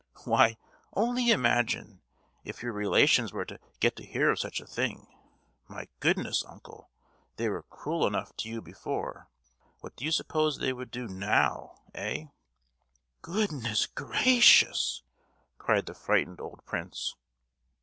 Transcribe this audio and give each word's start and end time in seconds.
"Why, 0.25 0.57
only 0.95 1.29
imagine—if 1.29 2.63
your 2.63 2.73
relations 2.73 3.31
were 3.31 3.45
to 3.45 3.59
get 3.79 3.95
to 3.97 4.03
hear 4.03 4.31
of 4.31 4.39
such 4.39 4.59
a 4.59 4.65
thing. 4.65 5.05
My 5.67 5.89
goodness, 5.99 6.43
uncle! 6.43 6.89
they 7.35 7.47
were 7.49 7.61
cruel 7.61 8.07
enough 8.07 8.35
to 8.37 8.49
you 8.49 8.63
before. 8.63 9.29
What 9.81 9.95
do 9.95 10.03
you 10.03 10.11
suppose 10.11 10.57
they 10.57 10.73
would 10.73 10.89
do 10.89 11.07
now, 11.07 11.83
eh?" 11.93 12.29
"Goodness 13.21 13.85
gracious!" 13.85 15.03
cried 15.59 15.85
the 15.85 15.93
frightened 15.93 16.41
old 16.41 16.65
prince. 16.65 17.15